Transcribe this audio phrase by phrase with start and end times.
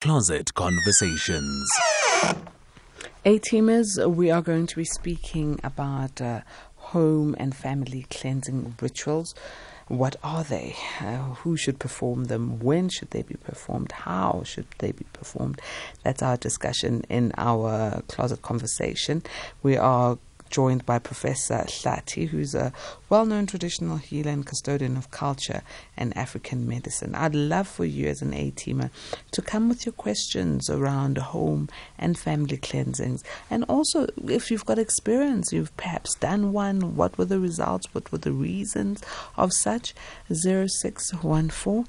[0.00, 1.70] Closet Conversations.
[3.26, 6.40] A teamers, we are going to be speaking about uh,
[6.76, 9.34] home and family cleansing rituals.
[9.88, 10.74] What are they?
[11.02, 12.60] Uh, who should perform them?
[12.60, 13.92] When should they be performed?
[13.92, 15.60] How should they be performed?
[16.02, 19.22] That's our discussion in our closet conversation.
[19.62, 20.16] We are
[20.50, 22.72] joined by Professor Hlathi, who's a
[23.08, 25.62] well known traditional healer and custodian of culture
[25.96, 27.14] and African medicine.
[27.14, 28.90] I'd love for you, as an A teamer,
[29.30, 31.68] to come with your questions around home
[31.98, 33.22] and family cleansings.
[33.48, 38.10] And also, if you've got experience, you've perhaps done one, what were the results, what
[38.12, 39.02] were the reasons
[39.36, 39.94] of such?
[40.32, 41.86] 0614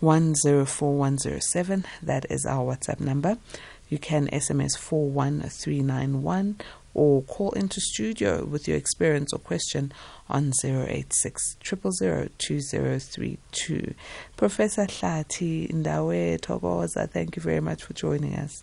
[0.00, 1.84] 104107.
[2.02, 3.38] That is our WhatsApp number.
[3.88, 6.60] You can SMS 41391
[6.94, 9.92] or call into studio with your experience or question
[10.28, 13.94] on 086 2032.
[14.36, 18.62] Professor Hlathi Ndawe Thokoza, thank you very much for joining us.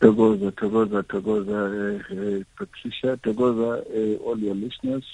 [0.00, 5.04] Thokoza, Thokoza, Thokoza, uh, uh, Patricia, Thokoza, uh, all your listeners.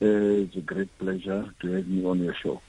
[0.00, 2.60] It's a great pleasure to have me on your show.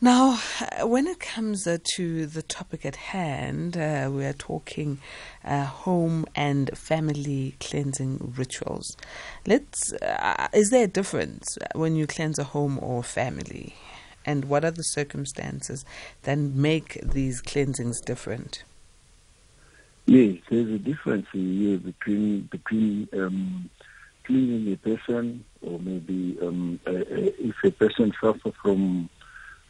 [0.00, 4.98] Now, uh, when it comes uh, to the topic at hand, uh, we are talking
[5.44, 8.96] uh, home and family cleansing rituals.
[9.44, 9.92] Let's.
[9.94, 13.74] Uh, is there a difference when you cleanse a home or family,
[14.24, 15.84] and what are the circumstances
[16.22, 18.62] that make these cleansings different?
[20.06, 23.68] Yes, there's a difference here between between um,
[24.22, 29.10] cleaning a person, or maybe um, if a person suffers from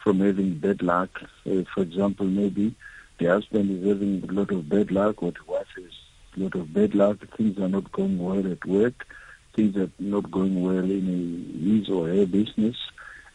[0.09, 1.21] from having bad luck.
[1.45, 2.75] Uh, for example, maybe
[3.19, 5.93] the husband is having a lot of bad luck or the wife is
[6.35, 7.19] a lot of bad luck.
[7.37, 9.07] Things are not going well at work.
[9.55, 12.75] Things are not going well in his or her business.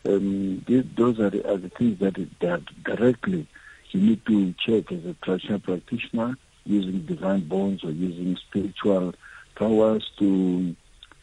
[0.04, 3.46] Um, these, those are the, are the things that, that directly
[3.92, 9.14] you need to check as a traditional practitioner using divine bones or using spiritual
[9.54, 10.76] powers to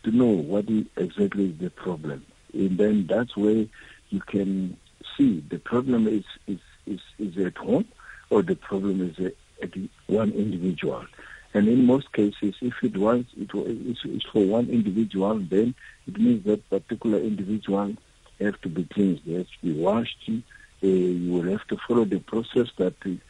[0.05, 2.25] to know what exactly is the problem.
[2.55, 3.67] And then that's where
[4.11, 4.77] you can
[5.21, 7.87] see the problem is, is, is, is at home
[8.31, 9.33] or the problem is
[9.63, 9.71] at
[10.07, 11.05] one individual.
[11.53, 15.75] And in most cases, if it was it is for one individual, then
[16.07, 17.95] it means that particular individual
[18.41, 19.27] have to be cleansed.
[19.27, 20.25] They have to be washed.
[20.29, 23.21] Uh, you will have to follow the process that um,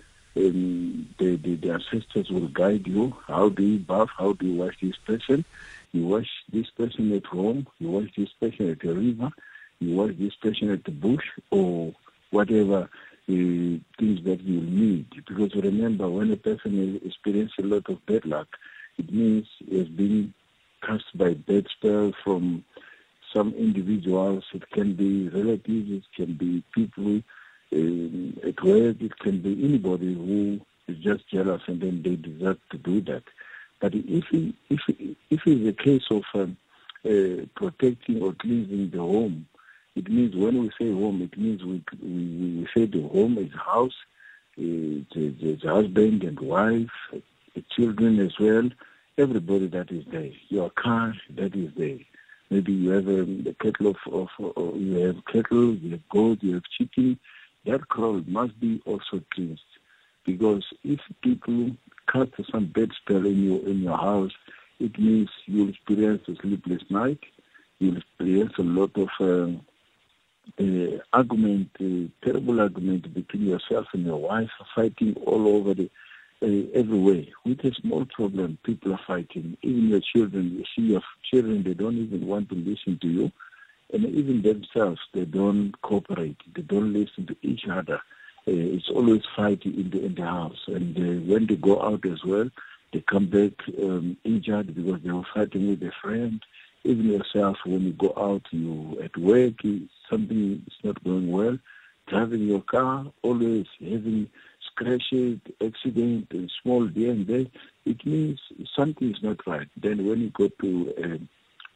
[1.19, 3.17] the, the, the ancestors will guide you.
[3.27, 4.11] How do you bath?
[4.17, 5.45] How do you wash this person?
[5.93, 7.67] You wash this person at home.
[7.79, 9.33] You wash this person at the river
[9.81, 11.93] you wash this person at the bush or
[12.31, 12.89] whatever uh,
[13.27, 15.07] things that you need.
[15.27, 18.49] Because remember, when a person experiences a lot of bad luck,
[18.99, 20.35] it means he has been
[20.83, 22.65] cast by bad spell from
[23.33, 24.45] some individuals.
[24.53, 27.23] It can be relatives, it can be people
[27.73, 32.59] um, at work, it can be anybody who is just jealous and then they deserve
[32.71, 33.23] to do that.
[33.81, 36.57] But if he, if if it's a case of um,
[37.05, 39.47] uh, protecting or cleansing the home,
[39.97, 43.53] it means when we say home, it means we we, we say the home is
[43.53, 43.97] house,
[44.57, 48.69] it's, it's husband and wife, the children as well,
[49.19, 50.31] everybody that is there.
[50.49, 51.99] Your car that is there.
[52.51, 56.55] Maybe you have a, a kettle of, of, you have kettle, you have goat, you
[56.55, 57.19] have chicken.
[57.65, 59.63] That crowd must be also cleansed,
[60.25, 61.71] because if people
[62.11, 64.33] cast some bad spell in your in your house,
[64.79, 67.21] it means you'll experience a sleepless night.
[67.79, 69.61] You'll experience a lot of um,
[70.59, 71.71] uh, argument,
[72.23, 75.91] terrible argument between yourself and your wife, fighting all over the
[76.43, 77.25] uh, everywhere.
[77.45, 79.57] With a small problem, people are fighting.
[79.63, 83.33] Even your children, you see your children, they don't even want to listen to you.
[83.93, 86.39] And even themselves, they don't cooperate.
[86.55, 88.01] They don't listen to each other.
[88.49, 90.65] Uh, it's always fighting in the, in the house.
[90.67, 92.49] And uh, when they go out as well,
[92.93, 96.43] they come back um, injured because they were fighting with a friend.
[96.85, 99.61] Even yourself, when you go out, you at work,
[100.09, 101.59] something is not going well.
[102.07, 104.29] Driving your car, always having
[104.67, 107.47] scratches, accident, and small here and there,
[107.85, 108.41] it means
[108.75, 109.69] something is not right.
[109.77, 110.95] Then when you go to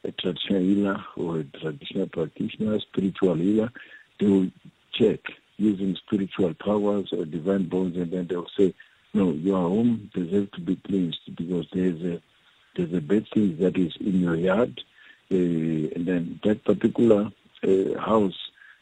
[0.03, 3.71] a, a traditional healer or a traditional practitioner, spiritual healer,
[4.19, 4.51] they will
[4.91, 5.19] check
[5.57, 8.73] using spiritual powers or divine bones, and then they'll say,
[9.13, 12.21] no, your home deserves to be cleansed because there's a
[12.75, 14.81] there's a bad thing that is in your yard,
[15.29, 17.31] and then that particular
[17.63, 18.37] uh, house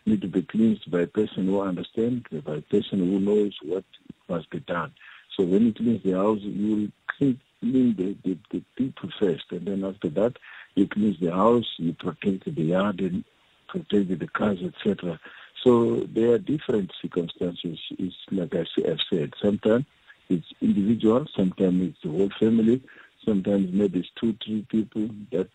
[0.05, 3.85] need to be cleansed by a person who understands, by a person who knows what
[4.27, 4.91] must be done.
[5.35, 9.65] So when you clean the house, you will clean the, the, the people first, and
[9.65, 10.37] then after that,
[10.75, 13.23] you clean the house, you protect the yard, and
[13.67, 15.19] protect the cars, etc.
[15.63, 17.79] So there are different circumstances.
[17.91, 19.33] It's like I have said.
[19.41, 19.85] Sometimes
[20.29, 22.81] it's individual, sometimes it's the whole family,
[23.25, 25.49] sometimes maybe it's two, three people that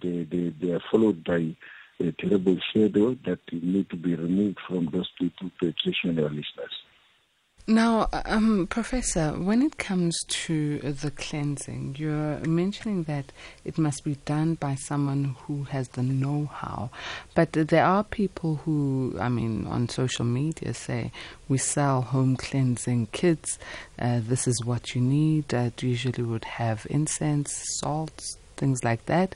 [0.00, 1.54] they, they, they, are followed by
[2.00, 6.82] a terrible shadow that need to be removed from those people to traditional listeners.
[7.70, 13.26] Now, um, Professor, when it comes to the cleansing, you're mentioning that
[13.62, 16.88] it must be done by someone who has the know how.
[17.34, 21.12] But there are people who, I mean, on social media say,
[21.46, 23.58] we sell home cleansing kits.
[23.98, 25.52] Uh, this is what you need.
[25.52, 29.34] Uh, usually would have incense, salts, things like that.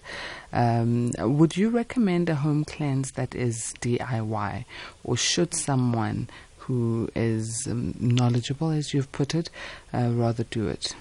[0.53, 4.65] Um, would you recommend a home cleanse that is DIY,
[5.05, 6.29] or should someone
[6.59, 9.51] who is um, knowledgeable, as you've put it,
[9.93, 10.95] uh, rather do it?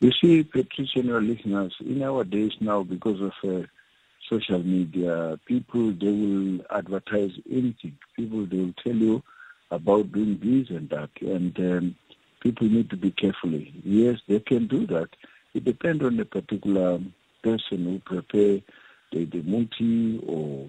[0.00, 3.66] You see, practitioner listeners, in our days now, because of uh,
[4.28, 7.98] social media, people, they will advertise anything.
[8.14, 9.22] People, they will tell you
[9.70, 11.10] about doing this and that.
[11.20, 11.96] And um,
[12.40, 13.50] people need to be careful.
[13.50, 15.08] Yes, they can do that.
[15.58, 17.00] It depends on the particular
[17.42, 18.60] person who prepare
[19.10, 20.68] the, the muti or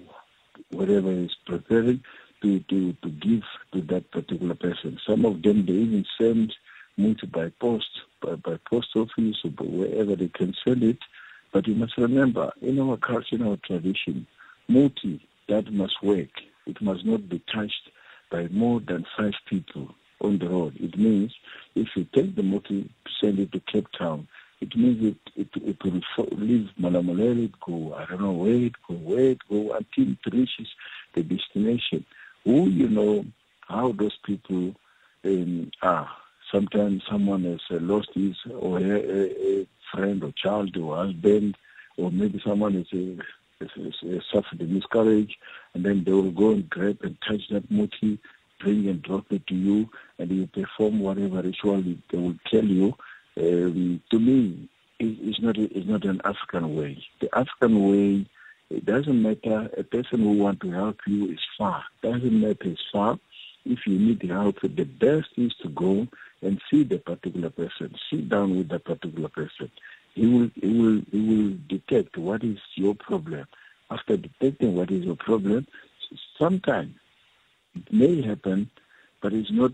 [0.72, 2.04] whatever is preparing
[2.42, 3.44] to, to, to give
[3.74, 5.00] to that particular person.
[5.08, 6.56] Some of them, they even send
[6.98, 7.86] muti by post,
[8.20, 10.98] by, by post office or wherever they can send it.
[11.52, 14.26] But you must remember, in our culture, in our tradition,
[14.68, 16.32] muti, that must work.
[16.66, 17.92] It must not be touched
[18.32, 20.78] by more than five people on the road.
[20.80, 21.32] It means
[21.76, 22.90] if you take the muti,
[23.22, 24.28] send it to Cape Town,
[24.62, 26.02] it means it, it, it will
[26.38, 30.34] leave Malamulele, it go, I don't know where it go, where it go, until it
[30.34, 30.68] reaches
[31.14, 32.06] the destination
[32.44, 33.26] who you know
[33.68, 34.76] how those people
[35.26, 36.10] um, are.
[36.52, 41.58] Sometimes someone has uh, lost his or a, a, friend or child or husband,
[41.98, 43.18] or maybe someone is a,
[43.62, 45.38] a suffered a miscarriage,
[45.74, 48.20] and then they will go and grab and touch that muti,
[48.60, 52.96] bring and drop it to you, and you perform whatever ritual they will tell you.
[53.40, 54.70] Um, to me,
[55.00, 57.04] it's not it's not an African way.
[57.22, 58.26] The African way
[58.70, 59.70] it doesn't matter.
[59.78, 61.84] A person who wants to help you is far.
[62.04, 63.18] Doesn't matter it's far.
[63.66, 66.08] If you need help, the best is to go
[66.42, 67.96] and see the particular person.
[68.10, 69.72] Sit down with the particular person.
[70.16, 73.46] He will, he will, he will detect what is your problem.
[73.92, 75.68] After detecting what is your problem,
[76.38, 76.96] sometimes
[77.76, 78.70] it may happen,
[79.22, 79.74] but it's not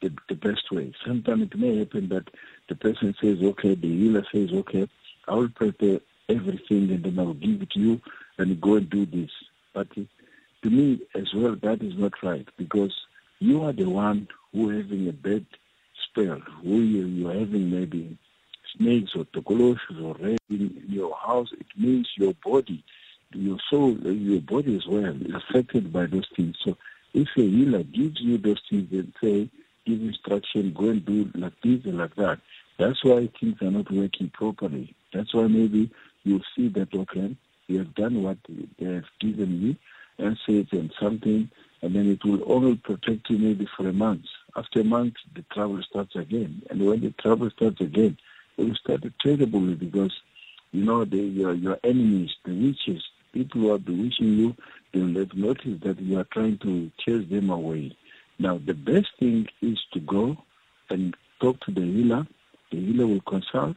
[0.00, 0.92] the, the best way.
[1.06, 2.28] Sometimes it may happen that
[2.68, 4.88] the person says, okay, the healer says, okay,
[5.28, 8.00] I will prepare everything and then I will give it to you
[8.38, 9.30] and go and do this.
[9.72, 12.94] But to me as well, that is not right because
[13.38, 15.46] you are the one who having a bad
[16.04, 18.18] spell, who you, you're having maybe
[18.76, 21.48] snakes or tokoloshe or red in your house.
[21.52, 22.84] It means your body,
[23.32, 26.56] your soul, your body as well is affected by those things.
[26.64, 26.76] So
[27.14, 29.48] if a healer gives you those things and say,
[29.90, 32.38] give instruction, go and do like this and like that,
[32.78, 34.94] that's why things are not working properly.
[35.12, 35.90] That's why maybe
[36.24, 38.38] you'll see that, okay, you have done what
[38.78, 39.76] they have given you
[40.18, 41.50] me, said and something,
[41.82, 44.24] and then it will only protect you maybe for a month.
[44.56, 46.62] After a month, the trouble starts again.
[46.70, 48.18] And when the trouble starts again,
[48.56, 50.12] it will start terribly because,
[50.72, 53.02] you know, the, your, your enemies, the witches,
[53.32, 54.56] people who are bewitching you,
[54.92, 57.96] they will have noticed that you are trying to chase them away.
[58.40, 60.38] Now, the best thing is to go
[60.88, 62.26] and talk to the healer.
[62.72, 63.76] The healer will consult.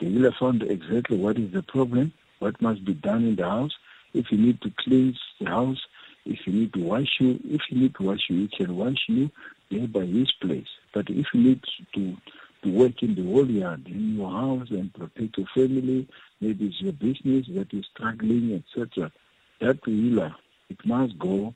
[0.00, 3.72] The healer found exactly what is the problem what must be done in the house.
[4.14, 5.78] If you need to cleanse the house,
[6.24, 9.04] if you need to wash you, if you need to wash you, he can wash
[9.08, 9.30] you
[9.70, 10.68] there by his place.
[10.94, 11.62] But if you need
[11.94, 12.16] to
[12.62, 16.08] to work in the whole yard, in your house and protect your family,
[16.40, 19.12] maybe it's your business that is struggling, etc.
[19.60, 20.34] That healer,
[20.70, 21.54] it must go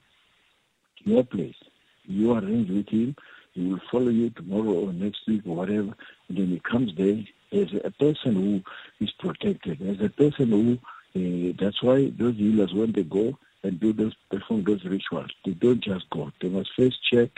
[0.98, 1.56] to your place.
[2.04, 3.16] You arrange with him,
[3.52, 5.94] he will follow you tomorrow or next week or whatever,
[6.28, 8.62] and then he comes there, as a person who
[9.04, 10.78] is protected, as a person who,
[11.14, 15.52] uh, that's why those healers, when they go and do those, perform those rituals, they
[15.52, 16.32] don't just go.
[16.40, 17.30] They must first check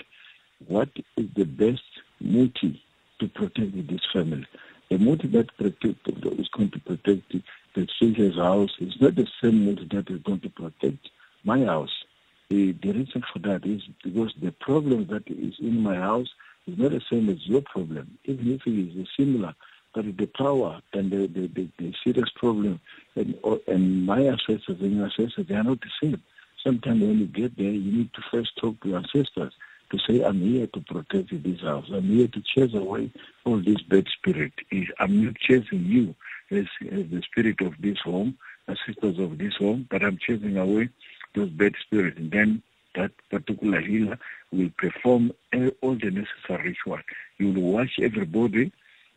[0.67, 1.83] what is the best
[2.21, 2.83] muti
[3.19, 4.47] to protect this family.
[4.91, 7.35] The muti that protect, is going to protect
[7.75, 11.09] the stranger's house is not the same muti that is going to protect
[11.43, 12.04] my house.
[12.51, 16.29] The, the reason for that is because the problem that is in my house
[16.67, 19.55] is not the same as your problem, even if it is similar
[19.95, 22.81] but the power and the, the, the, the serious problem
[23.15, 23.35] and,
[23.69, 26.21] and my ancestors and your ancestors, they are not the same.
[26.63, 29.53] Sometimes when you get there, you need to first talk to your ancestors
[29.91, 31.87] to say, I'm here to protect this house.
[31.93, 33.13] I'm here to chase away
[33.45, 34.53] all this bad spirit.
[34.99, 36.15] I'm not chasing you
[36.51, 38.37] as, as the spirit of this home,
[38.67, 40.89] ancestors of this home, but I'm chasing away
[41.35, 42.19] those bad spirits.
[42.19, 42.63] And then
[42.95, 44.19] that particular healer
[44.53, 45.33] will perform
[45.81, 47.01] all the necessary ritual.
[47.39, 48.73] You will wash everybody,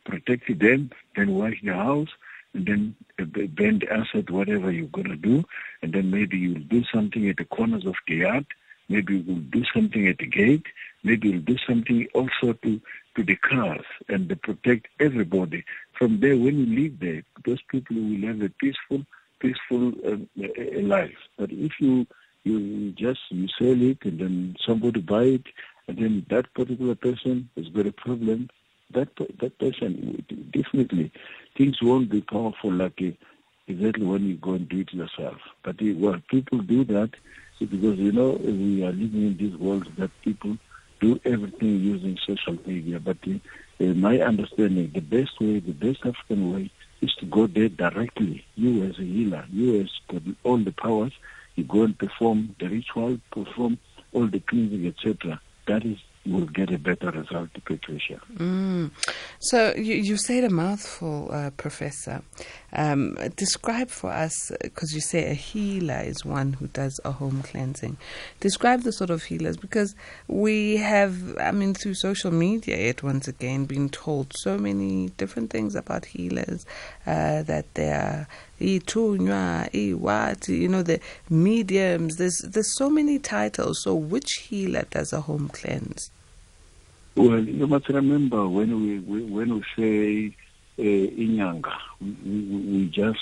[0.06, 2.10] protect them, then wash the house,
[2.54, 5.44] and then uh, bend asset whatever you're going to do,
[5.82, 8.46] and then maybe you'll do something at the corners of the yard,
[8.90, 10.66] maybe you'll do something at the gate,
[11.04, 12.82] maybe you'll do something also to,
[13.16, 15.64] to the cars and protect everybody.
[15.94, 19.06] From there, when you leave there, those people will have a peaceful,
[19.40, 20.30] peaceful um,
[20.88, 21.18] life.
[21.38, 22.06] But if you
[22.44, 25.46] you just you sell it and then somebody buy it
[25.88, 28.50] and then that particular person has got a problem
[28.94, 31.12] that that person definitely
[31.58, 33.12] things won't be powerful like uh,
[33.68, 35.38] exactly when you go and do it yourself.
[35.64, 37.12] But uh, people do that
[37.60, 40.58] because you know we are living in this world that people
[41.00, 43.00] do everything using social media.
[43.00, 43.40] But uh,
[43.80, 48.46] in my understanding, the best way, the best African way, is to go there directly.
[48.56, 51.14] You as a healer, you as got all the powers,
[51.56, 53.78] you go and perform the ritual, perform
[54.14, 55.40] all the cleansing, etc.
[55.68, 55.98] That is
[56.32, 58.20] will get a better result, Patricia.
[58.36, 58.92] Mm.
[59.40, 62.22] So you, you said a mouthful, uh, Professor.
[62.74, 67.42] Um, describe for us, because you say a healer is one who does a home
[67.42, 67.98] cleansing.
[68.40, 69.96] Describe the sort of healers, because
[70.28, 75.50] we have, I mean, through social media, it once again been told so many different
[75.50, 76.66] things about healers
[77.06, 78.28] uh, that they are
[78.60, 85.22] what you know the mediums there's there's so many titles so which healer does a
[85.22, 86.10] home cleanse
[87.18, 90.36] well, you must remember when we, we when we say
[90.78, 93.20] uh, inyanga, we, we, just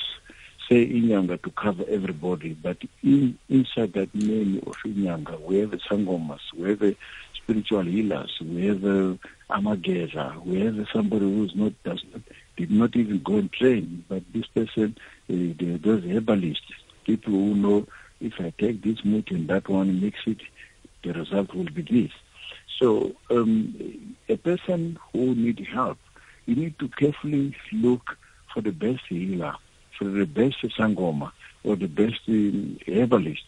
[0.69, 5.77] say inyanga to cover everybody, but in, inside that name of inyanga, we have the
[5.77, 6.95] sangomas, we have the
[7.33, 8.79] spiritual healers, we have
[9.49, 12.21] amageza, we have somebody who's not does not
[12.57, 14.97] did not even go and train, but this person,
[15.29, 16.71] uh, those herbalists,
[17.05, 17.87] people who know
[18.19, 20.41] if I take this mood and that one mix it,
[21.03, 22.11] the result will be this.
[22.79, 25.97] So um, a person who needs help,
[26.45, 28.17] you need to carefully look
[28.53, 29.55] for the best healer,
[29.97, 31.31] for the best sangoma,
[31.63, 33.45] or the best um, herbalist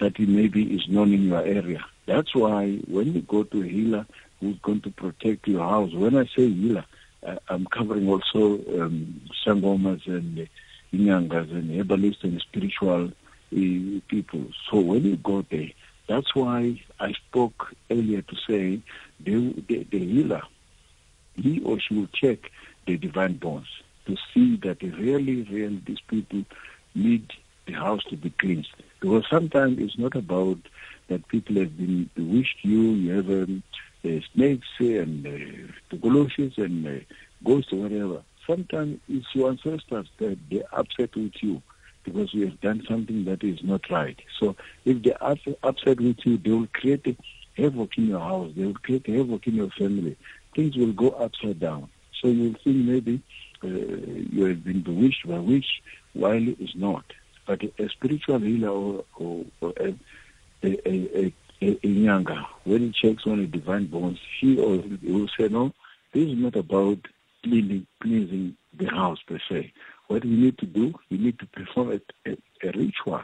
[0.00, 1.84] that maybe is known in your area.
[2.06, 4.06] That's why when you go to a healer
[4.40, 6.84] who's going to protect your house, when I say healer,
[7.24, 10.44] uh, I'm covering also um, sangomas and uh,
[10.92, 14.46] inyangas and herbalists and spiritual uh, people.
[14.70, 15.70] So when you go there,
[16.10, 18.82] that's why I spoke earlier to say
[19.20, 20.42] the, the, the healer,
[21.36, 22.50] he or she will check
[22.84, 23.68] the divine bones
[24.06, 26.44] to see that really, really these people
[26.96, 27.30] need
[27.66, 28.74] the house to be cleansed.
[28.98, 30.58] Because sometimes it's not about
[31.06, 33.62] that people have been bewitched you, you have um,
[34.04, 37.04] uh, snakes and uh, tokoloshe and uh,
[37.44, 38.22] ghosts or whatever.
[38.48, 41.62] Sometimes it's your ancestors that they're upset with you
[42.04, 44.18] because you have done something that is not right.
[44.38, 47.16] So if they are upset with you, they will create
[47.56, 48.52] havoc in your house.
[48.56, 50.16] They will create havoc in your family.
[50.54, 51.90] Things will go upside down.
[52.20, 53.22] So you'll think maybe
[53.62, 57.04] uh, you have been bewitched by witch, while it is not.
[57.46, 59.94] But a spiritual healer or, or, or a,
[60.62, 65.12] a, a, a, a younger, when he checks on the divine bones, he or he
[65.12, 65.72] will say, no,
[66.12, 66.98] this is not about
[67.42, 69.72] cleaning, cleansing the house per se.
[70.10, 73.22] What you need to do, you need to perform a, a, a ritual,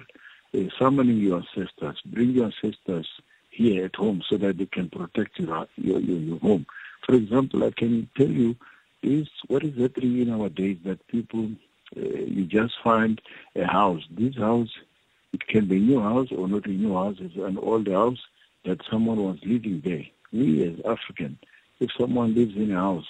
[0.55, 3.09] uh, summoning your ancestors, bring your ancestors
[3.51, 6.65] here at home so that they can protect your, your, your, your home.
[7.05, 8.55] For example, I can tell you
[9.03, 11.51] is what is happening in our days that people,
[11.97, 13.21] uh, you just find
[13.57, 14.05] a house.
[14.13, 14.71] This house,
[15.33, 18.21] it can be a new house or not a new house, it's an old house
[18.65, 20.05] that someone was living there.
[20.33, 21.37] We as African,
[21.81, 23.09] if someone lives in a house,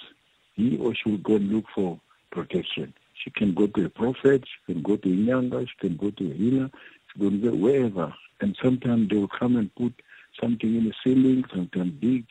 [0.55, 1.99] he or she will go and look for
[2.31, 2.95] protection.
[3.27, 6.31] She can go to a prophet, she can go to Inyanga, she can go to
[6.31, 6.69] a healer,
[7.11, 8.13] she can go wherever.
[8.39, 10.01] And sometimes they will come and put
[10.39, 12.23] something in the ceiling, sometimes dig,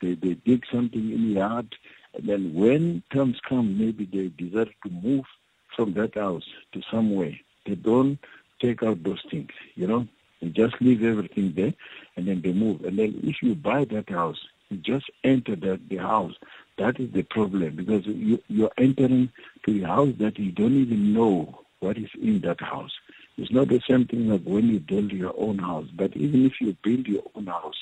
[0.00, 1.74] they, they dig something in the yard.
[2.14, 5.24] And then when times come, maybe they desire to move
[5.74, 7.36] from that house to somewhere.
[7.66, 8.20] They don't
[8.62, 10.06] take out those things, you know.
[10.40, 11.74] They just leave everything there
[12.14, 12.84] and then they move.
[12.84, 14.38] And then if you buy that house,
[14.82, 16.34] just enter that the house
[16.76, 19.30] that is the problem because you, you're entering
[19.64, 22.92] to a house that you don't even know what is in that house.
[23.36, 25.86] It's not the same thing like when you build your own house.
[25.94, 27.76] But even if you build your own house,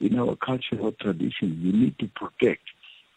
[0.00, 2.62] in our cultural tradition, you need to protect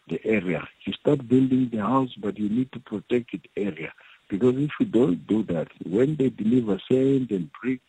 [0.08, 0.68] the area.
[0.86, 3.92] You start building the house, but you need to protect the area.
[4.30, 7.84] Because if you don't do that, when they deliver sand and bricks,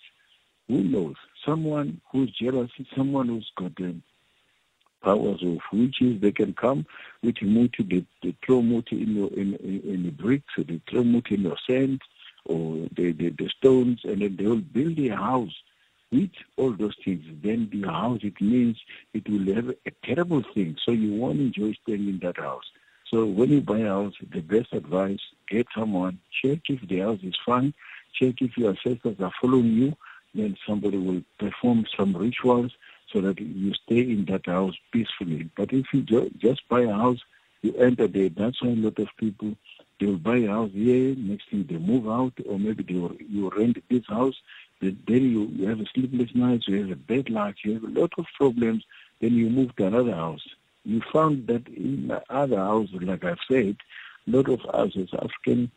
[0.68, 1.16] who knows?
[1.44, 4.02] Someone who's jealous, someone who's got them
[5.06, 6.20] powers of witches.
[6.20, 6.84] They can come
[7.22, 11.04] with muti, they, they throw muti in, your, in, in, in the bricks, they throw
[11.04, 12.00] muti in your sand,
[12.44, 15.54] or the, the, the stones, and then they will build a house
[16.12, 18.76] with all those things, then the house, it means
[19.12, 20.76] it will have a terrible thing.
[20.84, 22.64] So you won't enjoy staying in that house.
[23.10, 27.20] So when you buy a house, the best advice, get someone, check if the house
[27.22, 27.74] is fine,
[28.14, 29.96] check if your ancestors are following you,
[30.34, 32.72] then somebody will perform some rituals
[33.12, 35.50] so that you stay in that house peacefully.
[35.56, 37.20] But if you ju- just buy a house,
[37.62, 38.28] you enter there.
[38.28, 39.56] That's why a lot of people
[39.98, 41.14] they will buy a house here.
[41.16, 44.34] Next thing they move out, or maybe they will, you rent this house.
[44.80, 48.00] Then you, you have a sleepless night, you have a bad luck, you have a
[48.00, 48.84] lot of problems.
[49.20, 50.46] Then you move to another house.
[50.84, 53.76] You found that in other houses, like I've said,
[54.28, 55.70] a lot of us as African,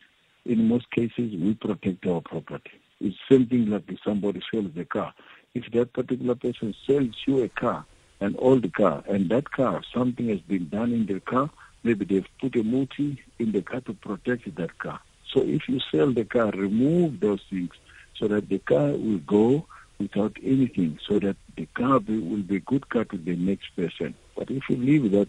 [0.44, 2.72] in most cases, we protect our property.
[3.00, 5.14] It's same thing like if somebody sells the car.
[5.52, 7.84] If that particular person sells you a car,
[8.20, 11.50] an old car, and that car, something has been done in the car,
[11.82, 15.00] maybe they've put a muti in the car to protect that car.
[15.32, 17.72] So if you sell the car, remove those things
[18.16, 19.66] so that the car will go
[19.98, 24.14] without anything, so that the car will be a good car to the next person.
[24.36, 25.28] But if you leave that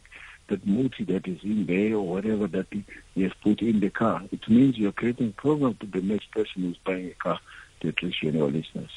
[0.50, 2.68] that muti that is in there or whatever that
[3.16, 6.62] he has put in the car, it means you're creating problem to the next person
[6.64, 7.40] who's buying a car
[7.80, 8.92] to appreciate our listeners.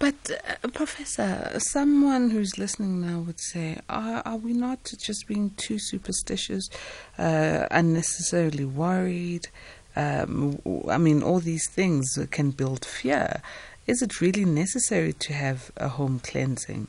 [0.00, 5.50] But, uh, Professor, someone who's listening now would say, are, are we not just being
[5.58, 6.70] too superstitious,
[7.18, 9.48] uh, unnecessarily worried?
[9.94, 13.42] Um, I mean, all these things can build fear.
[13.86, 16.88] Is it really necessary to have a home cleansing?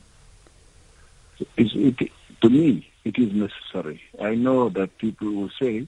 [1.58, 4.02] It, to me, it is necessary.
[4.22, 5.86] I know that people will say,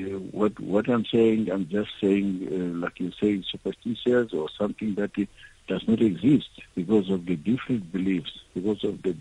[0.00, 4.94] uh, what what I'm saying, I'm just saying, uh, like you say, superstitious or something
[4.96, 5.12] that
[5.66, 9.16] does not exist because of the different beliefs, because of the,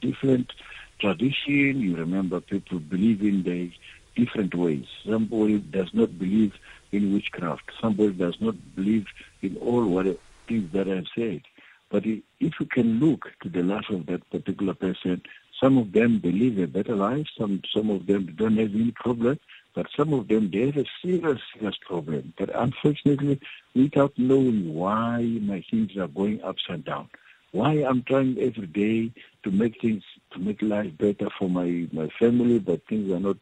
[0.00, 0.52] different
[1.00, 1.80] tradition.
[1.80, 3.70] You remember people believe in the
[4.14, 4.86] different ways.
[5.06, 6.54] Somebody does not believe
[6.92, 7.70] in witchcraft.
[7.80, 9.06] Somebody does not believe
[9.42, 10.06] in all what
[10.46, 11.42] things that I've said.
[11.90, 12.22] But if
[12.60, 15.22] you can look to the life of that particular person,
[15.60, 17.26] some of them believe a better life.
[17.36, 19.38] Some some of them don't have any problem.
[19.78, 22.34] But some of them, they have a serious, serious problem.
[22.36, 23.40] But unfortunately,
[23.76, 27.08] without knowing why my things are going upside down,
[27.52, 29.12] why I'm trying every day
[29.44, 33.36] to make things, to make life better for my, my family, but things are not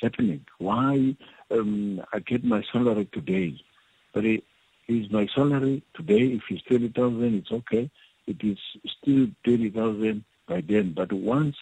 [0.00, 0.46] happening.
[0.56, 1.16] Why
[1.50, 3.60] um, I get my salary today,
[4.14, 4.42] but it
[4.88, 7.90] is my salary today, if it's 20,000, it's okay.
[8.26, 8.56] It is
[9.02, 10.94] still 20,000 by then.
[10.96, 11.56] But once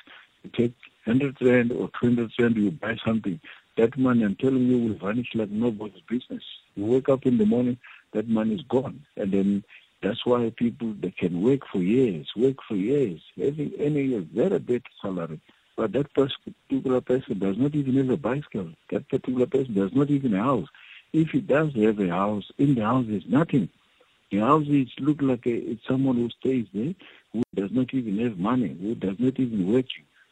[0.45, 3.41] you take 100 rand or 200 rand, you buy something,
[3.77, 6.43] that money, I'm telling you, will vanish like nobody's business.
[6.75, 7.79] You wake up in the morning,
[8.13, 9.05] that money is gone.
[9.17, 9.65] And then
[10.03, 14.83] that's why people, they can work for years, work for years, having any very bad
[15.01, 15.41] salary.
[15.77, 18.73] But that particular person does not even have a bicycle.
[18.91, 20.69] That particular person does not even have a house.
[21.13, 23.69] If he does have a house, in the house is nothing.
[24.31, 26.95] The house is look like a, it's someone who stays there,
[27.33, 29.87] who does not even have money, who does not even work.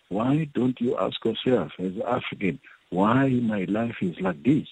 [0.09, 2.59] Why don't you ask yourself, as an African,
[2.91, 4.67] why my life is like this.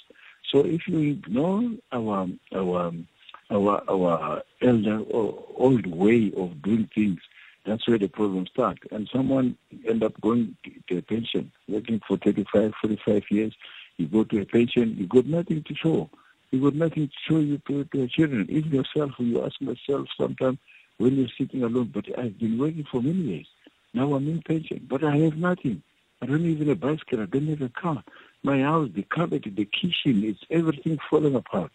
[0.50, 2.92] So if you ignore our our
[3.50, 7.20] our our elder old way of doing things,
[7.64, 8.80] that's where the problem starts.
[8.90, 10.56] And someone end up going
[10.88, 13.54] to a pension, working for 35, 45 years.
[13.98, 16.08] You go to a pension, you got nothing to show.
[16.50, 18.46] You got nothing to show you to, to your children.
[18.48, 20.58] Even yourself, you ask myself sometimes
[20.96, 23.46] when you're sitting alone, but I've been working for many years.
[23.92, 25.82] Now I'm in pension, but I have nothing.
[26.20, 27.22] I don't even have a bicycle.
[27.22, 28.02] I don't have a car.
[28.42, 31.70] My house, the carpet, the kitchen, it's everything falling apart.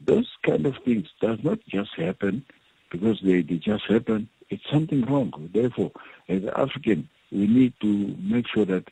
[0.00, 2.44] Those kind of things does not just happen
[2.90, 4.28] because they, they just happen.
[4.50, 5.50] It's something wrong.
[5.52, 5.92] Therefore,
[6.28, 8.88] as African, we need to make sure that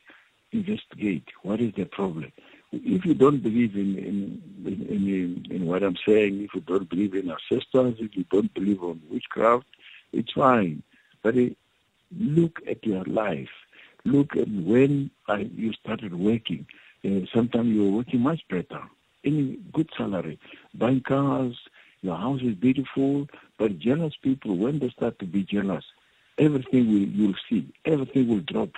[0.51, 2.31] investigate what is the problem.
[2.71, 6.89] If you don't believe in in, in, in, in what I'm saying, if you don't
[6.89, 9.65] believe in ancestors, if you don't believe on witchcraft,
[10.13, 10.81] it's fine.
[11.21, 11.57] But it,
[12.17, 13.49] look at your life
[14.05, 16.65] Look at when I, you started working.
[17.05, 18.81] Uh, sometimes you were working much better,
[19.23, 20.39] any good salary,
[20.73, 21.57] buying cars,
[22.01, 25.85] your house is beautiful, but jealous people, when they start to be jealous,
[26.37, 28.69] everything will, you'll see, everything will drop,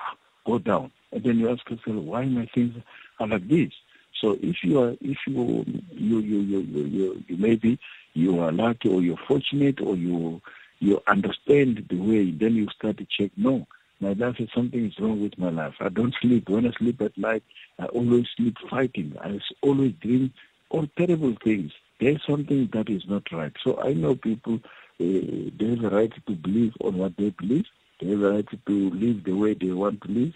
[0.46, 0.92] go down.
[1.12, 2.76] And then you ask yourself, why my things
[3.20, 3.72] are like this?
[4.20, 7.80] So if you are, if you, you, you, you, you, you, you maybe
[8.14, 10.42] you are lucky or you're fortunate or you,
[10.80, 13.68] you understand the way, then you start to check, no,
[14.04, 15.76] my life is something is wrong with my life.
[15.80, 16.50] I don't sleep.
[16.50, 17.44] When I sleep at night,
[17.80, 19.16] I always sleep fighting.
[19.22, 20.34] I always dream
[20.70, 21.72] all terrible things.
[22.00, 23.54] There's something that is not right.
[23.64, 24.60] So I know people, uh,
[25.00, 27.66] they have a right to believe on what they believe.
[28.00, 30.34] They have a right to live the way they want to live.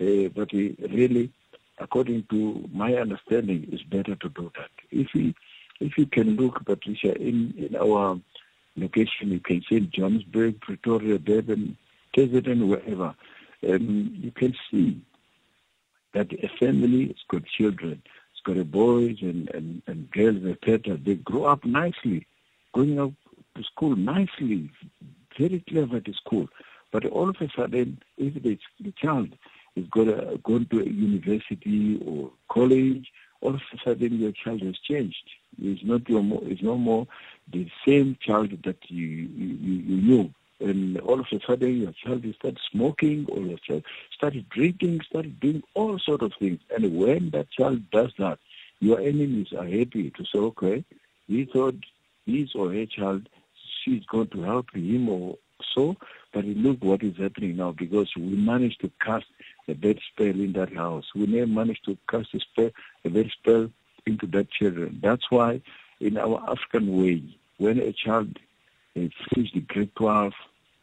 [0.00, 1.32] Uh, but uh, really,
[1.78, 4.70] according to my understanding, it's better to do that.
[4.90, 5.34] If we,
[5.80, 8.20] if you can look, Patricia, in, in our
[8.78, 9.30] location.
[9.32, 11.76] You can say Johannesburg, Pretoria, Durban,
[12.18, 13.14] KZN, wherever.
[13.68, 15.00] Um, you can see
[16.14, 18.02] that a family has got children.
[18.32, 20.96] It's got a boys and, and, and girls, etc.
[20.96, 22.26] They grow up nicely,
[22.74, 23.12] going up
[23.56, 24.70] to school nicely,
[25.38, 26.48] very clever at school.
[26.90, 28.58] But all of a sudden, if the,
[28.92, 29.28] child
[29.76, 34.62] is going to go to a university or college, all of a sudden your child
[34.62, 35.30] has changed.
[35.62, 37.06] It's not your it's no more
[37.52, 40.34] the same child that you, you, you knew.
[40.60, 45.38] And all of a sudden your child started smoking or your child started drinking, started
[45.40, 46.60] doing all sort of things.
[46.74, 48.38] And when that child does that,
[48.80, 50.84] your enemies are happy to say, okay,
[51.28, 51.76] we thought
[52.26, 53.28] his or her child,
[53.84, 55.38] she's going to help him or
[55.74, 55.96] so,
[56.32, 59.26] but look what is happening now because we managed to cast
[59.66, 61.04] a bad spell in that house.
[61.14, 62.70] We never managed to cast a spell,
[63.04, 63.70] a bad spell
[64.06, 65.00] into that children.
[65.02, 65.60] That's why
[66.00, 67.22] in our African way,
[67.58, 68.38] when a child
[69.06, 70.32] uh, finishes the grade 12,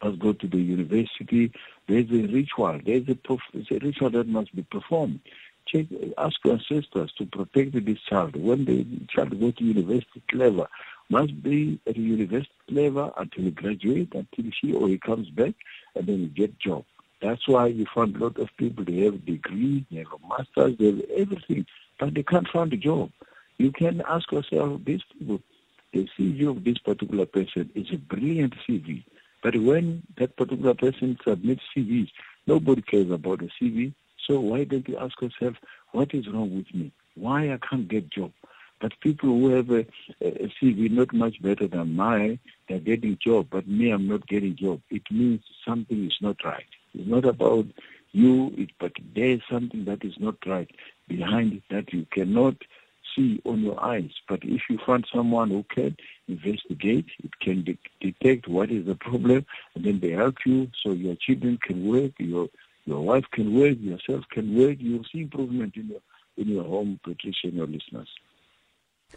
[0.02, 1.52] must go to the university,
[1.88, 2.80] there's a ritual.
[2.84, 3.16] There's a,
[3.52, 5.20] there's a ritual that must be performed.
[5.66, 5.86] Check,
[6.18, 8.36] ask your ancestors to protect this child.
[8.36, 10.68] When the child goes to university clever,
[11.08, 15.54] must be at university level until he graduates, until she or he comes back,
[15.94, 16.84] and then he get job.
[17.22, 20.76] That's why you find a lot of people, they have degrees, they have a master's,
[20.78, 21.66] they have everything,
[21.98, 23.10] but they can't find a job.
[23.58, 25.40] You can ask yourself, these people,
[25.96, 29.02] the CV of this particular person is a brilliant CV.
[29.42, 32.10] But when that particular person submits CVs,
[32.46, 33.94] nobody cares about the CV.
[34.26, 35.56] So why don't you ask yourself,
[35.92, 36.92] what is wrong with me?
[37.14, 38.32] Why I can't get job?
[38.78, 39.86] But people who have a,
[40.20, 44.54] a CV not much better than mine, they're getting job, but me, I'm not getting
[44.54, 44.82] job.
[44.90, 46.66] It means something is not right.
[46.92, 47.66] It's not about
[48.12, 50.70] you, it, but there's something that is not right
[51.08, 52.56] behind it that you cannot
[53.16, 54.10] see on your eyes.
[54.28, 55.96] But if you find someone who can
[56.28, 60.92] investigate, it can de- detect what is the problem, and then they help you so
[60.92, 62.48] your children can work, your
[62.84, 64.76] your wife can work, yourself can work.
[64.78, 66.00] You'll see improvement in your
[66.36, 68.08] in your home, Patricia, and your listeners.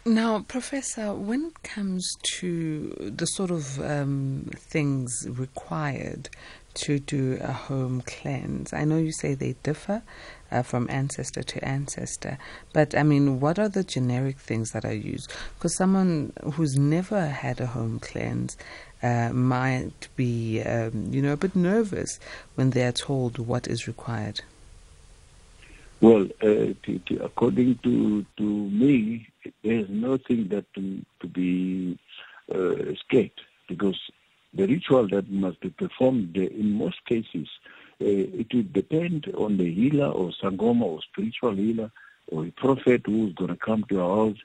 [0.06, 6.30] Now, Professor, when it comes to the sort of um, things required
[6.74, 10.02] to do a home cleanse, I know you say they differ
[10.50, 12.38] uh, from ancestor to ancestor,
[12.72, 15.30] but I mean, what are the generic things that are used?
[15.58, 18.56] Because someone who's never had a home cleanse
[19.02, 22.18] uh, might be, um, you know, a bit nervous
[22.54, 24.40] when they are told what is required.
[26.00, 26.72] Well, uh,
[27.20, 29.29] according to to me,
[29.62, 31.98] there's nothing that to, to be
[32.54, 33.30] uh, scared
[33.68, 33.98] because
[34.54, 37.48] the ritual that must be performed in most cases,
[38.00, 41.90] uh, it will depend on the healer or sangoma or spiritual healer
[42.28, 44.38] or a prophet who's going to come to our house.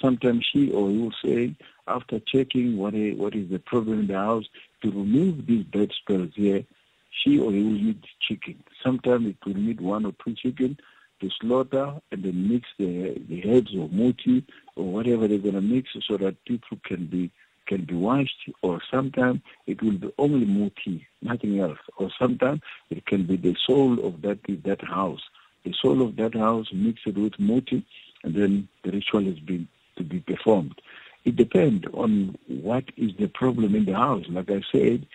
[0.00, 1.54] Sometimes she or he will say,
[1.86, 4.44] after checking what, a, what is the problem in the house,
[4.82, 6.64] to remove these bad spells here,
[7.10, 8.62] she or he will need chicken.
[8.82, 10.76] Sometimes it will need one or two chicken
[11.20, 14.44] to slaughter and then mix the, the heads or muti
[14.76, 17.30] or whatever they're going to mix so that people can be
[17.66, 21.78] can be washed or sometimes it will be only muti, nothing else.
[21.96, 25.22] Or sometimes it can be the soul of that that house.
[25.64, 27.84] The soul of that house mixed with muti
[28.22, 30.80] and then the ritual has been to be performed.
[31.24, 34.26] It depends on what is the problem in the house.
[34.28, 35.06] Like I said,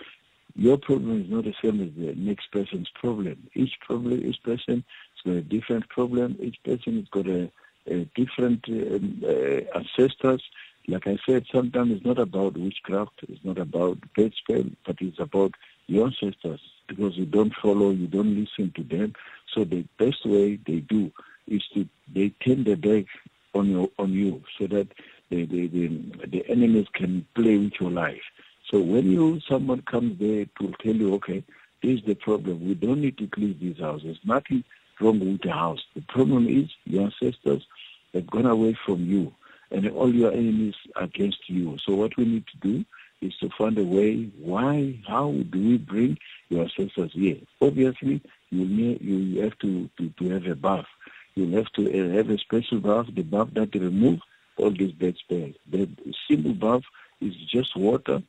[0.55, 3.49] your problem is not the same as the next person's problem.
[3.53, 4.83] Each problem, each person
[5.21, 6.37] got a different problem.
[6.39, 7.51] Each person has got a,
[7.87, 10.43] a different um, uh, ancestors.
[10.87, 15.19] Like I said, sometimes it's not about witchcraft, it's not about bad spell, but it's
[15.19, 15.53] about
[15.87, 19.13] your ancestors because you don't follow, you don't listen to them.
[19.53, 21.11] So the best way they do
[21.47, 23.05] is to they turn their back
[23.53, 24.87] on you on you so that
[25.29, 28.21] the the, the, the enemies can play with your life.
[28.69, 31.43] So when you someone comes there to tell you, okay,
[31.81, 32.67] this is the problem.
[32.67, 34.17] We don't need to clean these houses.
[34.23, 34.63] Nothing
[34.99, 35.83] wrong with the house.
[35.95, 37.65] The problem is your ancestors
[38.13, 39.33] have gone away from you,
[39.71, 41.77] and all your enemies against you.
[41.85, 42.85] So what we need to do
[43.21, 44.29] is to find a way.
[44.39, 44.99] Why?
[45.07, 46.17] How do we bring
[46.49, 47.37] your ancestors here?
[47.61, 50.87] Obviously, you may, you have to, to, to have a bath.
[51.35, 54.21] You have to uh, have a special bath, the bath that removes
[54.57, 55.55] all these bad spells.
[55.69, 55.87] The
[56.29, 56.83] simple bath
[57.21, 58.21] is just water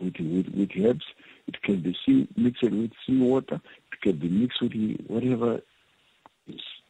[0.00, 1.04] with, with, with herbs.
[1.46, 3.60] It can be sea, mixed with seawater.
[3.92, 4.72] It can be mixed with
[5.06, 5.60] whatever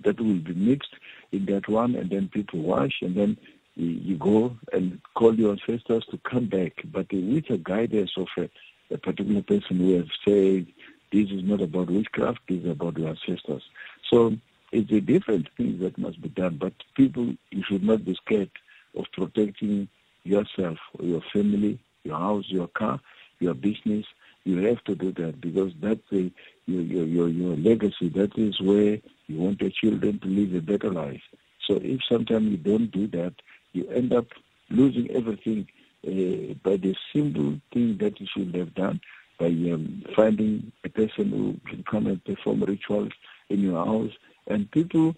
[0.01, 0.95] that will be mixed
[1.33, 3.37] in that one, and then people wash, and then
[3.75, 8.49] you, go and call your ancestors to come back, but with the guidance of a,
[8.91, 10.67] a particular person who has said,
[11.13, 13.63] this is not about witchcraft, this is about your ancestors.
[14.11, 14.37] So
[14.73, 18.51] it's a different thing that must be done, but people, you should not be scared
[18.97, 19.89] of protecting
[20.25, 23.01] yourself your family your house, your car,
[23.41, 24.07] your business.
[24.45, 26.31] You have to do that because that's a,
[26.67, 28.09] your, your, your, your legacy.
[28.11, 31.23] That is where you want your children to live a better life.
[31.67, 33.35] So if sometimes you don't do that,
[33.73, 34.27] you end up
[34.71, 35.67] losing everything
[36.07, 39.01] uh, by the simple thing that you should have done
[39.39, 43.13] by um, finding a person who can come and perform rituals
[43.49, 44.13] in your house.
[44.47, 45.15] And people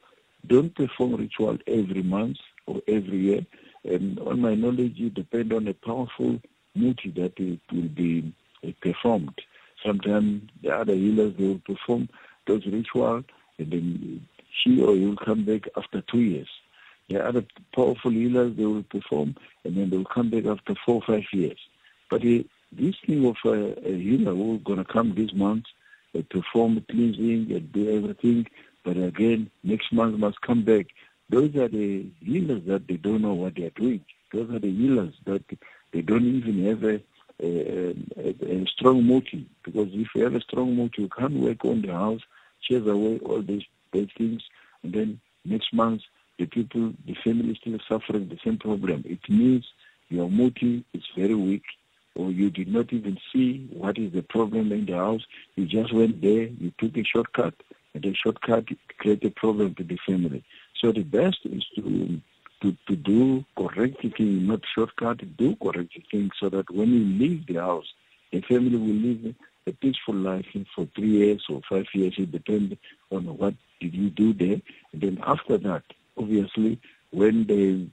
[0.46, 3.46] don't perform ritual every month or every year.
[3.84, 6.40] And on my knowledge, it depends on a powerful
[6.74, 8.32] muti that it will be
[8.66, 9.40] uh, performed.
[9.84, 12.08] Sometimes the other healers, will perform
[12.46, 13.24] those rituals
[13.58, 14.26] and then
[14.62, 16.48] she or he will come back after two years.
[17.08, 17.44] There are other
[17.74, 21.24] powerful healers, they will perform and then they will come back after four or five
[21.32, 21.58] years.
[22.10, 22.42] But uh,
[22.72, 25.64] this thing of uh, a healer who's going to come this month,
[26.16, 28.46] uh, perform cleansing and do everything,
[28.84, 30.86] but again, next month must come back.
[31.30, 34.04] Those are the healers that they don't know what they are doing.
[34.32, 35.42] Those are the healers that
[35.92, 37.00] they don't even have a,
[37.42, 39.44] a, a, a strong motive.
[39.62, 42.22] Because if you have a strong motive, you can't work on the house,
[42.68, 44.42] chase away all these bad things,
[44.82, 46.02] and then next month
[46.38, 49.04] the people, the family is still suffering the same problem.
[49.06, 49.66] It means
[50.08, 51.64] your motive is very weak
[52.14, 55.22] or you did not even see what is the problem in the house.
[55.56, 57.54] You just went there, you took a shortcut,
[57.94, 58.66] and the shortcut
[58.98, 60.44] created a problem to the family.
[60.80, 62.20] So the best is to
[62.60, 67.46] to, to do correct things, not shortcut, do correct things so that when you leave
[67.46, 67.86] the house,
[68.32, 69.34] the family will live
[69.68, 72.14] a peaceful life for three years or five years.
[72.18, 72.76] It depends
[73.10, 74.60] on what did you do there.
[74.92, 75.84] And then after that,
[76.16, 77.88] obviously, when the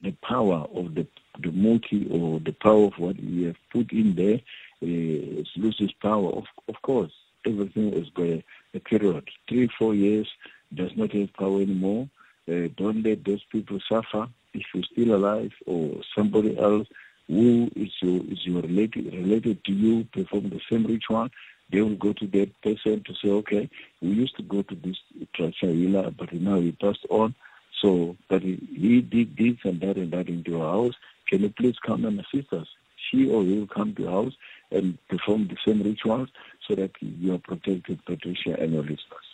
[0.00, 1.06] the power of the
[1.40, 4.40] the monkey or the power of what we have put in there
[4.82, 6.30] uh, loses power.
[6.30, 7.12] Of, of course,
[7.46, 8.42] everything is going
[8.74, 9.28] a period.
[9.48, 10.28] Three, four years
[10.74, 12.08] does not have power anymore.
[12.48, 14.28] Uh, don't let those people suffer.
[14.54, 16.88] If you're still alive or somebody else
[17.28, 21.28] who is your, is your related, related to you perform the same ritual,
[21.70, 23.68] they will go to that person to say, okay,
[24.00, 24.96] we used to go to this
[25.36, 27.34] Trachayila, but now he passed on.
[27.82, 30.94] So, but he, he did this and that and that into our house.
[31.28, 32.66] Can you please come and assist us?
[33.10, 34.32] She or he will come to the house
[34.70, 36.28] and perform the same rituals
[36.66, 39.27] so that you are protected, Patricia, and your listeners.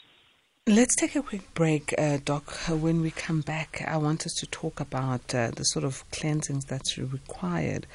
[0.66, 2.50] Let's take a quick break, uh, Doc.
[2.70, 6.64] When we come back, I want us to talk about uh, the sort of cleansings
[6.64, 7.86] that's required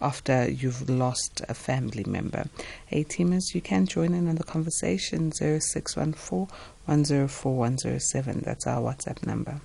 [0.00, 2.46] after you've lost a family member.
[2.86, 6.48] Hey, teamers, you can join in on the conversation 0614
[6.86, 8.42] 104 107.
[8.44, 9.60] That's our WhatsApp number.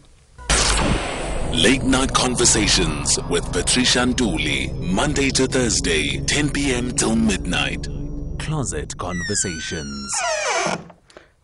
[1.55, 6.91] Late Night Conversations with Patricia Nduli, Monday to Thursday, 10 p.m.
[6.91, 7.87] till midnight.
[8.37, 10.11] Closet Conversations.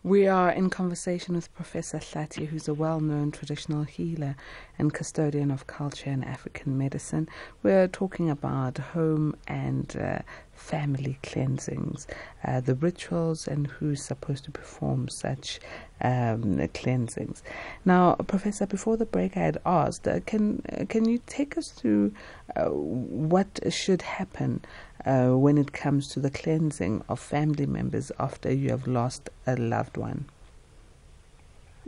[0.04, 4.36] We are in conversation with Professor Hlathi, who's a well known traditional healer
[4.78, 7.28] and custodian of culture and African medicine.
[7.64, 10.20] We're talking about home and uh,
[10.58, 12.06] family cleansings,
[12.44, 15.60] uh, the rituals, and who's supposed to perform such
[16.00, 17.42] um, cleansings.
[17.84, 21.70] Now, Professor, before the break, I had asked, uh, can uh, can you take us
[21.70, 22.12] through
[22.56, 24.62] uh, what should happen
[25.06, 29.56] uh, when it comes to the cleansing of family members after you have lost a
[29.56, 30.26] loved one?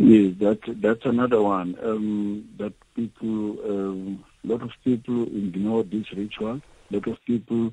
[0.00, 1.76] Yes, that, that's another one.
[1.82, 6.62] Um, that people, a um, lot of people ignore this ritual.
[6.90, 7.70] A lot of people,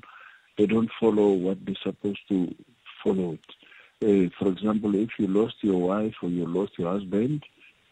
[0.58, 2.54] they don't follow what they're supposed to
[3.02, 3.38] follow.
[4.02, 7.44] Uh, for example, if you lost your wife or you lost your husband,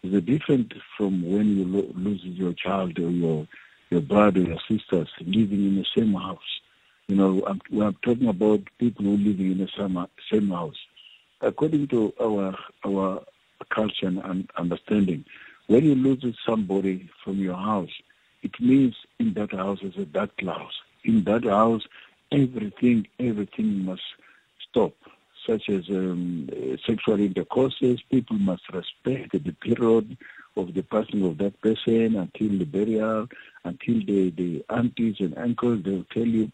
[0.03, 3.47] it's different from when you lo- lose your child or your
[3.91, 6.61] your brother or your sisters living in the same house.
[7.07, 10.77] You know, I'm, I'm talking about people who live in the same, same house.
[11.41, 13.25] According to our our
[13.71, 15.25] culture and understanding,
[15.69, 17.91] when you lose somebody from your house,
[18.43, 20.71] it means in that house is a dark cloud.
[21.05, 21.83] In that house,
[22.33, 24.03] everything, everything must
[24.69, 24.95] stop,
[25.47, 26.49] such as um,
[26.87, 28.01] sexual intercourses.
[28.11, 30.17] People must respect the period
[30.57, 33.29] of the passing of that person until the burial,
[33.65, 36.51] until the, the aunties and uncles, they'll tell you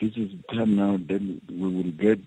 [0.00, 2.20] this is the time now, then we will get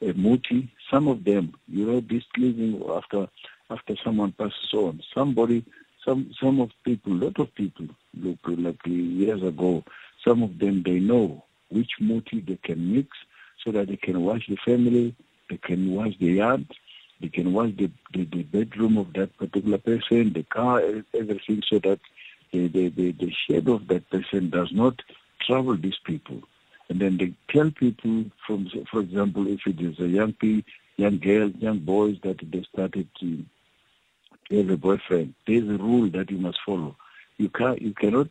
[0.00, 0.70] a muti.
[0.90, 3.28] Some of them, you know, displeasing after
[3.68, 5.02] after someone passes on.
[5.12, 5.64] Somebody,
[6.04, 9.82] some some of people, lot of people, look like years ago,
[10.24, 11.42] some of them they know
[11.76, 13.08] which muti they can mix
[13.62, 15.14] so that they can wash the family,
[15.50, 16.66] they can wash the yard,
[17.20, 20.80] they can wash the, the, the bedroom of that particular person, the car,
[21.14, 22.00] everything, so that
[22.52, 25.00] the, the, the, the shade of that person does not
[25.40, 26.40] trouble these people.
[26.88, 31.18] And then they tell people, from for example, if it is a young people, young
[31.18, 33.44] girls, young boys that they started to
[34.50, 36.96] have a boyfriend, there's a rule that you must follow.
[37.38, 38.28] You can you cannot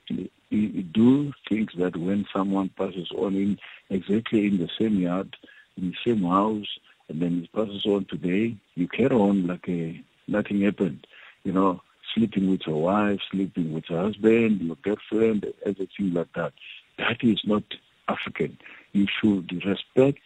[0.55, 5.35] do think that when someone passes on in exactly in the same yard,
[5.77, 6.67] in the same house,
[7.09, 11.05] and then it passes on today, you carry on like a, nothing happened.
[11.43, 11.81] You know,
[12.13, 16.53] sleeping with your wife, sleeping with your husband, your girlfriend, everything like that.
[16.97, 17.63] That is not
[18.07, 18.57] African.
[18.93, 20.21] You should respect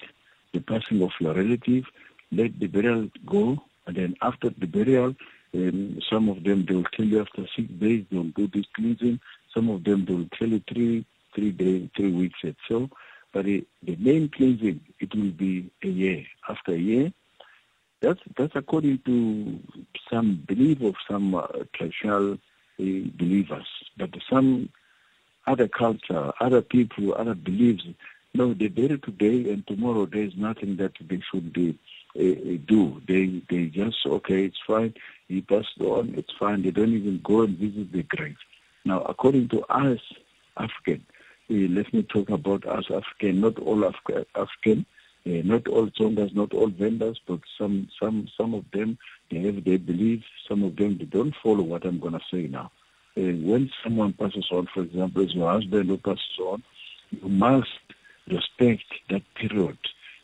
[0.53, 1.85] the passing of your relative,
[2.31, 5.15] let the burial go, and then after the burial,
[5.53, 9.19] um, some of them they will tell you after six days don't do this cleansing.
[9.53, 12.89] Some of them they will tell you three three days, three weeks or so.
[13.31, 16.25] But the, the main cleansing it will be a year.
[16.47, 17.13] After a year,
[18.01, 19.59] that's that's according to
[20.09, 22.38] some belief of some uh, traditional uh,
[22.77, 23.67] believers.
[23.97, 24.69] But some
[25.45, 27.83] other culture, other people, other beliefs,
[28.33, 31.77] no, they bury today and tomorrow there is nothing that they should be,
[32.15, 33.01] uh, do.
[33.07, 34.93] They they just okay, it's fine.
[35.27, 36.63] He passed on, it's fine.
[36.63, 38.38] They don't even go and visit the grave.
[38.85, 39.99] Now, according to us,
[40.57, 41.05] African,
[41.49, 43.41] uh, let me talk about us African.
[43.41, 44.85] Not all Af- African
[45.25, 48.97] uh, not all Tsongas, not all Vendas, but some some some of them
[49.29, 50.25] they have their beliefs.
[50.47, 52.71] Some of them they don't follow what I'm going to say now.
[53.17, 56.63] Uh, when someone passes on, for example, as your husband who passes on,
[57.11, 57.67] you must
[58.27, 59.77] respect that period.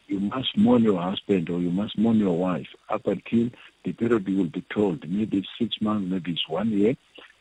[0.08, 3.50] You must mourn your husband or you must mourn your wife up until
[3.84, 5.08] the period you will be told.
[5.10, 6.96] Maybe six months, maybe it's one year.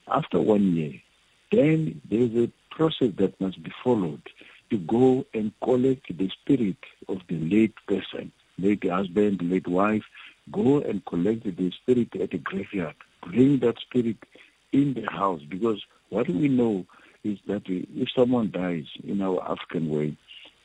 [0.08, 1.00] After one year,
[1.50, 4.22] then there's a process that must be followed
[4.70, 6.76] to go and collect the spirit
[7.08, 10.04] of the late person, late husband, late wife.
[10.50, 12.96] Go and collect the spirit at the graveyard.
[13.26, 14.16] Bring that spirit
[14.72, 16.84] in the house because what we know
[17.22, 20.16] is that if someone dies in our African way,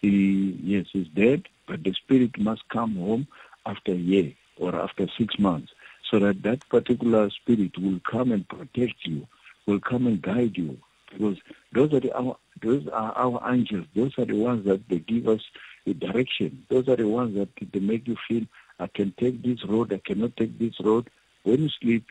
[0.02, 3.28] he yes he's dead, but the spirit must come home
[3.66, 5.72] after a year or after six months,
[6.10, 9.28] so that that particular spirit will come and protect you,
[9.66, 10.78] will come and guide you,
[11.12, 11.38] because
[11.72, 13.86] those are the, our those are our angels.
[13.96, 15.42] Those are the ones that they give us
[15.86, 16.66] the direction.
[16.70, 18.46] Those are the ones that they make you feel
[18.80, 21.10] I can take this road, I cannot take this road.
[21.44, 22.06] When you sleep,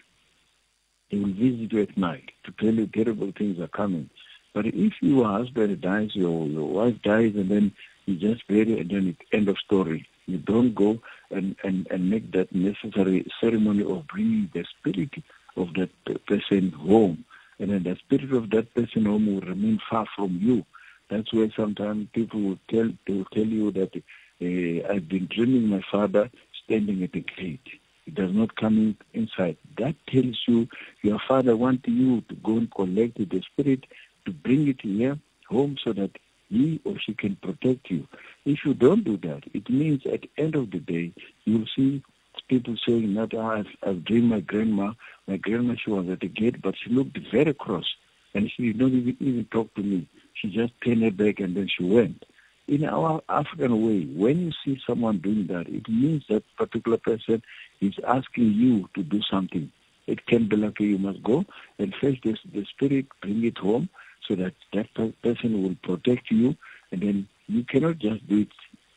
[1.11, 4.11] they will visit you at night to tell you terrible things are coming.
[4.53, 7.73] But if your husband dies, your your wife dies, and then
[8.07, 10.07] you just bury, and then it's end of story.
[10.29, 15.11] You don't go and, and, and make that necessary ceremony of bringing the spirit
[15.57, 15.91] of that
[16.27, 17.25] person home
[17.59, 20.65] and then the spirit of that person home will remain far from you.
[21.09, 25.69] That's why sometimes people will tell they will tell you that uh, I've been dreaming
[25.69, 26.31] my father
[26.65, 27.67] standing at the gate.
[28.05, 29.57] He does not come in, inside.
[29.79, 30.69] That tells you
[31.03, 33.87] your father wants you to go and collect the spirit
[34.27, 36.11] to bring it here home so that
[36.49, 38.07] he or she can protect you.
[38.45, 41.13] If you don't do that, it means at the end of the day,
[41.45, 42.03] you'll see
[42.49, 44.93] people saying that oh, I've, I've dreamed my grandma.
[45.27, 47.87] My grandma, she was at the gate, but she looked very cross.
[48.35, 50.09] And she did not even, even talk to me.
[50.35, 52.25] She just turned her back and then she went.
[52.69, 57.43] In our African way, when you see someone doing that, it means that particular person
[57.81, 59.73] is asking you to do something.
[60.07, 61.45] It can be like you must go
[61.79, 63.89] and fetch the, the spirit, bring it home,
[64.29, 66.55] so that that person will protect you,
[66.93, 68.49] and then you cannot just do it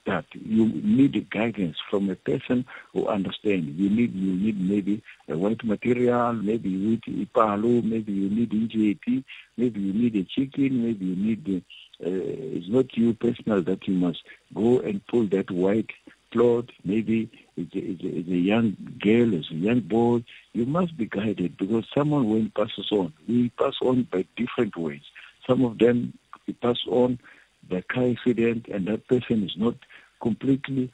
[0.06, 3.68] that you need guidance from a person who understands.
[3.78, 8.50] You need you need maybe a white material, maybe you need ipalu, maybe you need
[8.52, 9.24] NGAT,
[9.58, 11.64] maybe you need a chicken, maybe you need.
[12.04, 12.10] Uh,
[12.58, 14.24] it's not you personal that you must
[14.56, 15.92] go and pull that white
[16.32, 16.66] cloth.
[16.84, 20.24] Maybe it's a, it's, a, it's a young girl, it's a young boy.
[20.54, 25.04] You must be guided because someone when passes on, we pass on by different ways.
[25.48, 26.18] Some of them
[26.48, 27.20] we pass on
[27.70, 29.76] by car accident, and that person is not
[30.22, 30.92] completely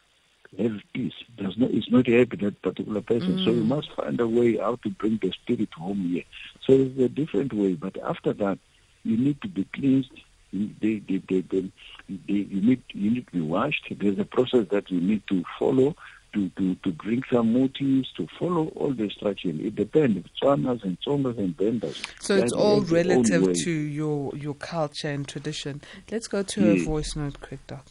[0.58, 1.14] have peace.
[1.38, 3.38] Does not is not happy that particular person.
[3.38, 3.46] Mm.
[3.46, 3.68] So you mm.
[3.68, 6.24] must find a way how to bring the spirit home here.
[6.66, 7.74] So it's a different way.
[7.74, 8.60] But after that,
[9.04, 10.12] you need to be cleansed.
[10.54, 11.72] They, they, they, they,
[12.08, 13.86] you need you need to be washed.
[13.92, 15.96] There's a process that you need to follow
[16.34, 19.60] to, to, to drink some motives, to follow all the instructions.
[19.66, 20.28] It depends.
[20.42, 21.98] Tswanas and Tsongas and Vendas.
[22.20, 25.82] So it's all relative to your your culture and tradition.
[26.12, 26.82] Let's go to yeah.
[26.82, 27.86] a voice note quick, Doc.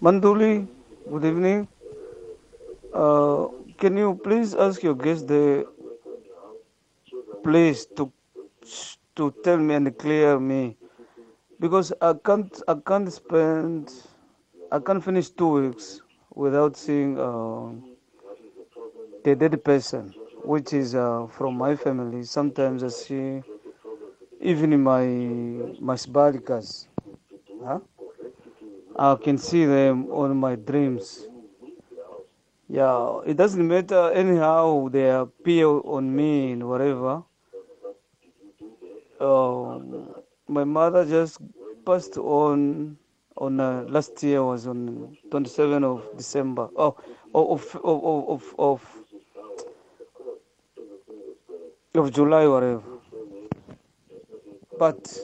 [0.00, 0.66] Manduli,
[1.10, 1.68] good evening.
[2.94, 5.66] Uh, can you please ask your guest the
[7.42, 8.12] place to
[9.16, 10.76] to tell me and clear me
[11.60, 13.92] because I can't I can't spend
[14.72, 16.00] I can't finish two weeks
[16.34, 17.70] without seeing uh,
[19.24, 22.22] the dead person, which is uh, from my family.
[22.24, 23.42] Sometimes I see
[24.40, 25.04] even my
[25.80, 26.86] my sabbaticals.
[27.64, 27.80] Huh?
[28.96, 31.28] I can see them on my dreams.
[32.68, 37.24] Yeah, it doesn't matter anyhow they appear on me and whatever.
[39.20, 40.09] Um,
[40.50, 41.38] my mother just
[41.86, 42.98] passed on
[43.36, 46.68] on uh, last year was on 27th of December.
[46.76, 46.96] Oh,
[47.34, 48.84] of of of of
[51.94, 52.82] of, July, whatever.
[54.78, 55.18] But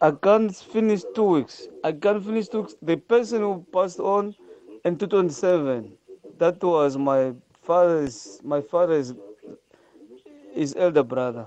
[0.00, 1.68] I can't finish two weeks.
[1.82, 2.76] I can't finish two weeks.
[2.80, 4.34] The person who passed on
[4.84, 5.92] in 227,
[6.38, 7.32] that was my
[7.62, 9.14] father's my father's
[10.54, 11.46] his elder brother.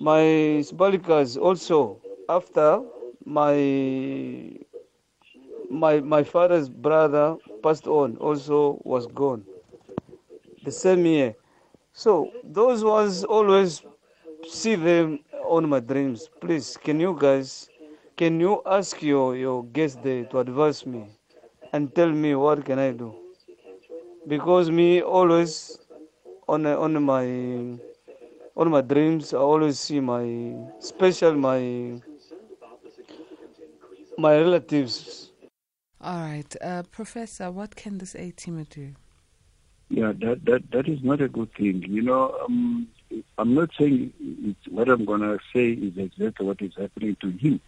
[0.00, 0.22] My
[0.66, 2.82] Sbalikas also after
[3.24, 3.54] my
[5.70, 9.44] my my father's brother passed on also was gone
[10.64, 11.34] the same year.
[11.92, 13.82] So those ones always
[14.48, 16.28] see them on my dreams.
[16.40, 17.68] Please, can you guys,
[18.16, 21.04] can you ask your your guest there to advise me
[21.72, 23.14] and tell me what can I do?
[24.26, 25.78] Because me always
[26.48, 27.24] on on my
[28.60, 31.98] on my dreams, I always see my special my
[34.18, 35.30] my relatives.
[36.02, 38.92] All right, uh, Professor, what can this A teamer do?
[39.88, 41.82] Yeah, that, that that is not a good thing.
[41.88, 42.86] You know, um,
[43.38, 47.30] I'm not saying it's, what I'm going to say is exactly what is happening to
[47.30, 47.60] him,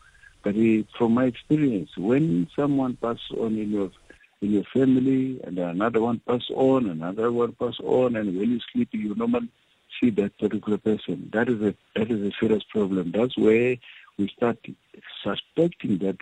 [0.43, 3.91] but he, from my experience, when someone passes on in your
[4.43, 8.61] in your family, and another one pass on, another one pass on, and when you
[8.73, 9.49] sleep, you normally
[10.01, 11.31] see that particular person.
[11.33, 13.13] That is a that is a serious problem.
[13.13, 13.77] That's where
[14.19, 14.59] we start
[15.23, 16.19] suspecting that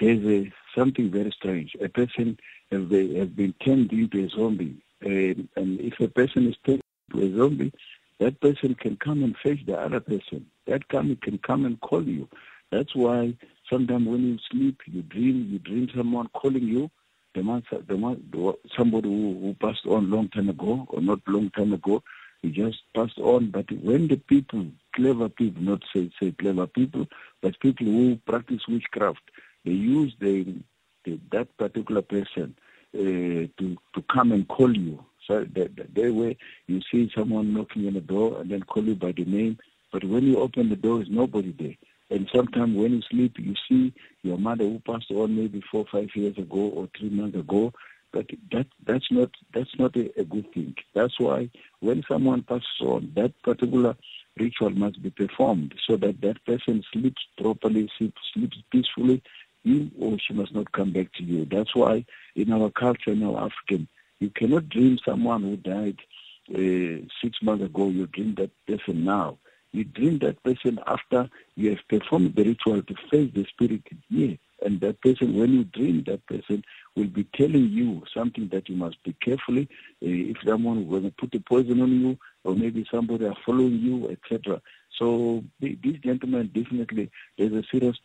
[0.00, 1.76] there's a, something very strange.
[1.80, 2.38] A person
[2.70, 7.26] has, has been turned into a zombie and, and if a person is turned into
[7.26, 7.72] a zombie,
[8.18, 10.46] that person can come and fetch the other person.
[10.66, 12.28] That can, can come and call you.
[12.70, 13.34] That's why
[13.70, 16.90] sometimes when you sleep, you dream, you dream someone calling you.
[17.34, 21.50] The man, the man, somebody who, who passed on long time ago, or not long
[21.50, 22.02] time ago,
[22.42, 23.50] he just passed on.
[23.50, 27.06] But when the people, clever people, not say say clever people,
[27.42, 29.22] but people who practice witchcraft,
[29.64, 30.54] they use the,
[31.04, 32.56] the that particular person
[32.94, 35.04] uh, to to come and call you.
[35.26, 36.36] So that way
[36.68, 39.58] you see someone knocking on the door and then call you by the name.
[39.92, 41.74] But when you open the door, there's nobody there.
[42.10, 46.08] And sometimes when you sleep, you see your mother who passed on maybe four, five
[46.14, 47.72] years ago or three months ago.
[48.16, 50.74] But that that's not that's not a, a good thing.
[50.94, 51.50] That's why
[51.80, 53.94] when someone passes on, that particular
[54.38, 58.22] ritual must be performed so that that person sleeps properly, sleeps,
[58.70, 59.22] peacefully,
[59.64, 61.44] he or she must not come back to you.
[61.44, 63.86] That's why in our culture, in our African,
[64.18, 65.98] you cannot dream someone who died
[66.54, 67.88] uh, six months ago.
[67.88, 69.36] You dream that person now.
[69.72, 74.38] You dream that person after you have performed the ritual to face the spirit here.
[74.64, 76.64] And that person, when you dream that person,
[76.96, 79.68] will be telling you something that you must be carefully.
[80.02, 84.08] Uh, if someone will put a poison on you, or maybe somebody are following you,
[84.10, 84.60] etc.
[84.98, 87.98] So these gentlemen definitely, there's a serious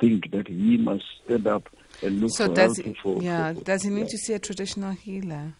[0.00, 1.68] thing that he must stand up
[2.02, 4.06] and look so for does help he, for, yeah for, does he need yeah.
[4.06, 5.54] to see a traditional healer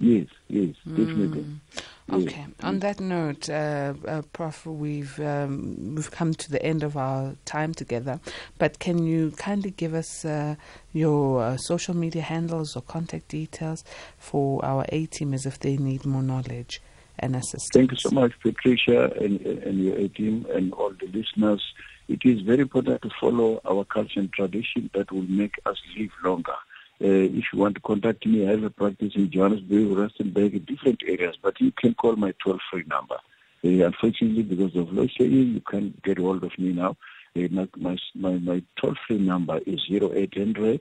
[0.00, 1.42] Yes, yes, definitely.
[1.42, 1.60] Mm.
[2.08, 2.46] Yes, Okay.
[2.62, 7.36] On that note, uh, uh, Prof, we've um, we've come to the end of our
[7.44, 8.18] time together.
[8.58, 10.56] But can you kindly give us uh,
[10.94, 13.84] your uh, social media handles or contact details
[14.18, 16.80] for our A team, as if they need more knowledge
[17.18, 17.70] and assistance?
[17.74, 21.62] Thank you so much, Patricia, and, and your A team, and all the listeners.
[22.08, 26.10] It is very important to follow our culture and tradition that will make us live
[26.24, 26.56] longer.
[27.02, 31.02] Uh, if you want to contact me, I have a practice in Johannesburg, Rustenburg, different
[31.06, 33.16] areas, but you can call my toll-free number.
[33.64, 36.96] Uh, unfortunately, because of shedding, you can't get hold of me now.
[37.34, 37.66] Uh, my,
[38.14, 40.80] my, my, toll-free number is 0800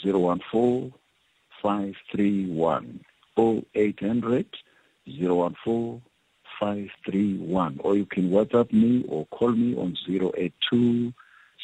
[0.00, 0.92] 014
[1.60, 3.00] 531.
[3.36, 4.46] 0800
[5.06, 6.02] 014
[6.60, 7.80] 531.
[7.82, 11.12] Or you can WhatsApp me or call me on 082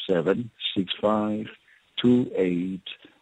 [0.08, 1.46] 765